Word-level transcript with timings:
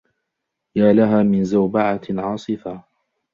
يا 0.75 0.93
لها 0.93 1.23
من 1.23 1.43
زوبعة 1.43 2.01
عاصفة! 2.09 2.83